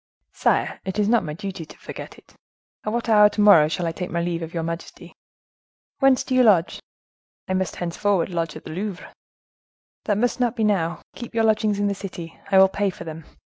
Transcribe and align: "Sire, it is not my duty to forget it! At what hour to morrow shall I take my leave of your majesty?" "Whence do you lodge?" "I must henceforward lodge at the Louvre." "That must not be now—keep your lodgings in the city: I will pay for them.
"Sire, 0.33 0.79
it 0.83 0.97
is 0.97 1.07
not 1.07 1.23
my 1.23 1.33
duty 1.35 1.63
to 1.63 1.77
forget 1.77 2.17
it! 2.17 2.33
At 2.83 2.91
what 2.91 3.07
hour 3.07 3.29
to 3.29 3.39
morrow 3.39 3.67
shall 3.67 3.85
I 3.85 3.91
take 3.91 4.09
my 4.09 4.19
leave 4.19 4.41
of 4.41 4.51
your 4.51 4.63
majesty?" 4.63 5.13
"Whence 5.99 6.23
do 6.23 6.33
you 6.33 6.41
lodge?" 6.41 6.79
"I 7.47 7.53
must 7.53 7.75
henceforward 7.75 8.29
lodge 8.29 8.55
at 8.55 8.63
the 8.63 8.71
Louvre." 8.71 9.13
"That 10.05 10.17
must 10.17 10.39
not 10.39 10.55
be 10.55 10.63
now—keep 10.63 11.35
your 11.35 11.43
lodgings 11.43 11.77
in 11.79 11.85
the 11.85 11.93
city: 11.93 12.39
I 12.49 12.57
will 12.57 12.67
pay 12.67 12.89
for 12.89 13.03
them. 13.03 13.25